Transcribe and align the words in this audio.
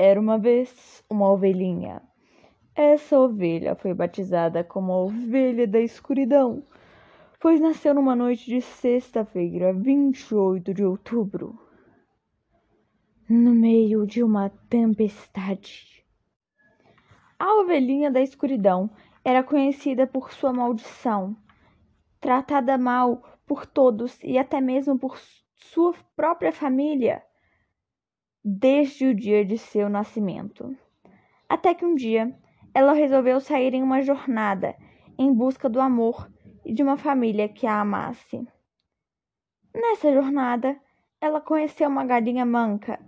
Era 0.00 0.20
uma 0.20 0.38
vez 0.38 1.04
uma 1.10 1.28
ovelhinha. 1.28 2.00
Essa 2.72 3.18
ovelha 3.18 3.74
foi 3.74 3.92
batizada 3.92 4.62
como 4.62 4.92
a 4.92 5.02
ovelha 5.02 5.66
da 5.66 5.80
escuridão, 5.80 6.62
pois 7.40 7.60
nasceu 7.60 7.92
numa 7.92 8.14
noite 8.14 8.46
de 8.46 8.60
sexta-feira, 8.60 9.72
28 9.72 10.72
de 10.72 10.84
outubro, 10.84 11.58
no 13.28 13.52
meio 13.52 14.06
de 14.06 14.22
uma 14.22 14.50
tempestade. 14.70 16.06
A 17.36 17.60
ovelhinha 17.60 18.08
da 18.08 18.20
escuridão 18.20 18.88
era 19.24 19.42
conhecida 19.42 20.06
por 20.06 20.32
sua 20.32 20.52
maldição, 20.52 21.36
tratada 22.20 22.78
mal 22.78 23.20
por 23.44 23.66
todos 23.66 24.16
e 24.22 24.38
até 24.38 24.60
mesmo 24.60 24.96
por 24.96 25.18
sua 25.56 25.92
própria 26.14 26.52
família 26.52 27.20
desde 28.44 29.06
o 29.06 29.14
dia 29.14 29.44
de 29.44 29.58
seu 29.58 29.88
nascimento. 29.88 30.76
Até 31.48 31.74
que 31.74 31.84
um 31.84 31.94
dia 31.94 32.34
ela 32.74 32.92
resolveu 32.92 33.40
sair 33.40 33.74
em 33.74 33.82
uma 33.82 34.02
jornada 34.02 34.76
em 35.18 35.32
busca 35.32 35.68
do 35.68 35.80
amor 35.80 36.30
e 36.64 36.72
de 36.72 36.82
uma 36.82 36.96
família 36.96 37.48
que 37.48 37.66
a 37.66 37.80
amasse. 37.80 38.46
Nessa 39.74 40.12
jornada, 40.12 40.78
ela 41.20 41.40
conheceu 41.40 41.88
uma 41.88 42.04
galinha 42.04 42.44
manca 42.44 43.00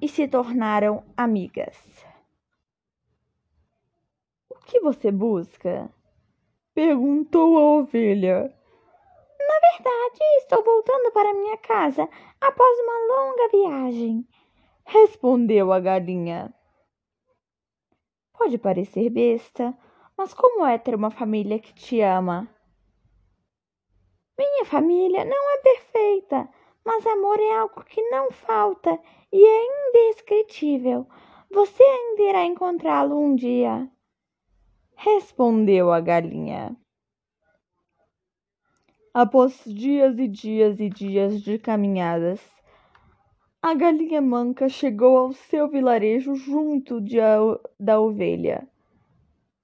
e 0.00 0.08
se 0.08 0.26
tornaram 0.26 1.04
amigas. 1.16 1.76
O 4.50 4.56
que 4.66 4.80
você 4.80 5.10
busca? 5.10 5.90
perguntou 6.74 7.56
a 7.56 7.62
ovelha. 7.78 8.52
Na 9.38 9.68
verdade, 9.70 10.20
estou 10.38 10.64
voltando 10.64 11.12
para 11.12 11.34
minha 11.34 11.56
casa 11.58 12.08
após 12.40 12.78
uma 12.80 13.14
longa 13.14 13.48
viagem 13.48 14.26
respondeu 14.84 15.72
a 15.72 15.80
galinha. 15.80 16.54
Pode 18.32 18.58
parecer 18.58 19.10
besta, 19.10 19.76
mas 20.16 20.34
como 20.34 20.64
é 20.64 20.78
ter 20.78 20.94
uma 20.94 21.10
família 21.10 21.58
que 21.58 21.72
te 21.72 22.00
ama? 22.00 22.48
Minha 24.38 24.64
família 24.64 25.24
não 25.24 25.54
é 25.54 25.58
perfeita, 25.58 26.48
mas 26.84 27.06
amor 27.06 27.38
é 27.40 27.56
algo 27.56 27.84
que 27.84 28.02
não 28.10 28.30
falta 28.30 28.98
e 29.32 29.44
é 29.44 29.88
indescritível. 29.88 31.06
Você 31.50 31.82
ainda 31.82 32.22
irá 32.22 32.44
encontrá-lo 32.44 33.16
um 33.18 33.34
dia. 33.34 33.88
Respondeu 34.96 35.92
a 35.92 36.00
galinha. 36.00 36.76
Após 39.12 39.62
dias 39.64 40.18
e 40.18 40.26
dias 40.26 40.80
e 40.80 40.88
dias 40.88 41.40
de 41.40 41.56
caminhadas, 41.56 42.40
a 43.64 43.72
galinha 43.72 44.20
manca 44.20 44.68
chegou 44.68 45.16
ao 45.16 45.32
seu 45.32 45.66
vilarejo 45.66 46.34
junto 46.34 46.98
a, 46.98 47.58
da 47.80 47.98
ovelha. 47.98 48.68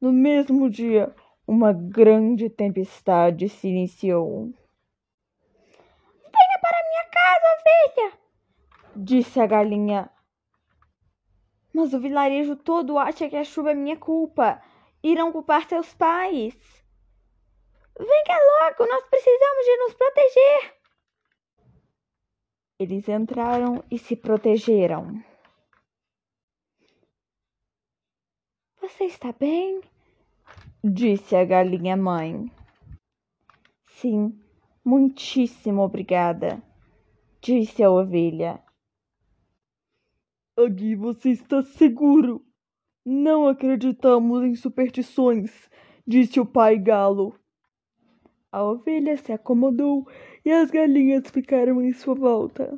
No 0.01 0.11
mesmo 0.11 0.71
dia, 0.71 1.15
uma 1.47 1.75
grande 1.75 2.49
tempestade 2.49 3.47
se 3.51 3.69
iniciou. 3.69 4.55
Venha 6.23 6.59
para 6.63 6.89
minha 6.89 7.05
casa, 7.13 7.47
ovelha! 7.59 8.19
disse 8.97 9.39
a 9.39 9.47
galinha. 9.47 10.09
Mas 11.71 11.93
o 11.93 12.01
vilarejo 12.01 12.57
todo 12.57 12.99
acha 12.99 13.29
que 13.29 13.37
a 13.37 13.45
chuva 13.45 13.73
é 13.73 13.75
minha 13.75 13.99
culpa. 13.99 14.63
Irão 15.03 15.31
culpar 15.31 15.69
seus 15.69 15.93
pais. 15.93 16.55
Venha 17.99 18.39
logo, 18.63 18.87
nós 18.91 19.05
precisamos 19.11 19.65
de 19.67 19.77
nos 19.77 19.93
proteger. 19.93 20.80
Eles 22.81 23.07
entraram 23.11 23.85
e 23.91 23.99
se 23.99 24.17
protegeram. 24.17 25.23
Você 28.81 29.05
está 29.05 29.31
bem? 29.33 29.83
Disse 30.83 31.37
a 31.37 31.45
galinha 31.45 31.95
mãe. 31.95 32.51
Sim, 33.87 34.41
muitíssimo 34.83 35.83
obrigada, 35.83 36.63
disse 37.43 37.83
a 37.83 37.91
ovelha. 37.91 38.65
Aqui 40.59 40.97
você 40.97 41.33
está 41.33 41.63
seguro. 41.63 42.43
Não 43.05 43.47
acreditamos 43.47 44.43
em 44.43 44.55
superstições, 44.55 45.69
disse 46.07 46.41
o 46.41 46.47
pai 46.47 46.79
galo. 46.79 47.39
A 48.53 48.65
ovelha 48.65 49.17
se 49.17 49.33
acomodou 49.33 50.09
e 50.45 50.51
as 50.51 50.71
galinhas 50.71 51.31
ficaram 51.31 51.81
em 51.81 51.93
sua 51.93 52.15
volta. 52.15 52.77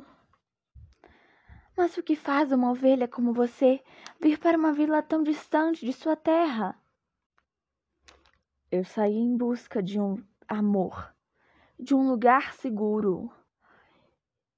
Mas 1.75 1.97
o 1.97 2.03
que 2.03 2.15
faz 2.15 2.51
uma 2.51 2.69
ovelha 2.69 3.07
como 3.07 3.33
você 3.33 3.81
vir 4.21 4.37
para 4.37 4.57
uma 4.57 4.71
vila 4.71 5.01
tão 5.01 5.23
distante 5.23 5.83
de 5.83 5.91
sua 5.91 6.15
terra? 6.15 6.79
Eu 8.71 8.83
saí 8.83 9.15
em 9.17 9.35
busca 9.35 9.81
de 9.81 9.99
um 9.99 10.23
amor, 10.47 11.11
de 11.79 11.95
um 11.95 12.07
lugar 12.07 12.53
seguro 12.53 13.31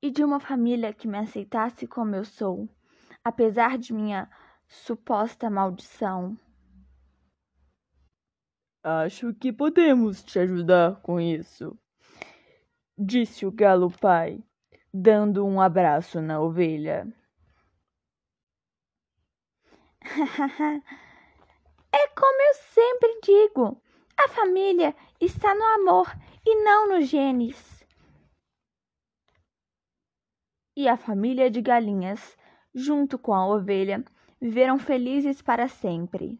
e 0.01 0.11
de 0.11 0.23
uma 0.23 0.39
família 0.41 0.93
que 0.93 1.07
me 1.07 1.17
aceitasse 1.17 1.87
como 1.87 2.13
eu 2.13 2.25
sou, 2.25 2.67
apesar 3.23 3.77
de 3.77 3.93
minha 3.93 4.29
suposta 4.67 5.49
maldição. 5.49 6.37
Acho 8.87 9.33
que 9.33 9.51
podemos 9.51 10.23
te 10.23 10.37
ajudar 10.37 11.01
com 11.01 11.19
isso, 11.19 11.75
disse 12.95 13.43
o 13.43 13.51
galo 13.51 13.89
pai, 13.89 14.43
dando 14.93 15.43
um 15.43 15.59
abraço 15.59 16.21
na 16.21 16.39
ovelha. 16.39 17.11
é 21.91 22.07
como 22.09 22.41
eu 22.43 22.53
sempre 22.53 23.19
digo: 23.23 23.81
a 24.23 24.29
família 24.29 24.95
está 25.19 25.55
no 25.55 25.63
amor 25.63 26.15
e 26.45 26.63
não 26.63 26.87
nos 26.87 27.07
genes. 27.07 27.83
E 30.77 30.87
a 30.87 30.95
família 30.95 31.49
de 31.49 31.59
galinhas, 31.59 32.37
junto 32.71 33.17
com 33.17 33.33
a 33.33 33.47
ovelha, 33.47 34.05
viveram 34.39 34.77
felizes 34.77 35.41
para 35.41 35.67
sempre. 35.67 36.39